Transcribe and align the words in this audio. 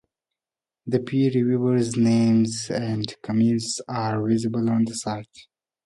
The 0.87 0.99
peer 0.99 1.27
reviewer's 1.31 1.95
names 1.95 2.71
and 2.71 3.13
comments 3.21 3.79
are 3.87 4.27
visible 4.27 4.67
on 4.71 4.85
the 4.85 4.95
site. 4.95 5.45